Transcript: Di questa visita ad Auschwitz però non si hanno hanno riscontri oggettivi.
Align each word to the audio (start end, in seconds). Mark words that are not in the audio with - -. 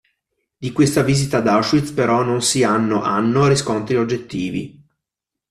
Di 0.57 0.71
questa 0.71 1.03
visita 1.03 1.37
ad 1.37 1.47
Auschwitz 1.47 1.91
però 1.91 2.23
non 2.23 2.41
si 2.41 2.63
hanno 2.63 3.03
hanno 3.03 3.47
riscontri 3.47 3.97
oggettivi. 3.97 4.81